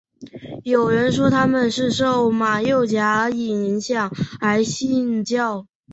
[0.63, 5.67] 有人说他们是受马六甲影响而信教。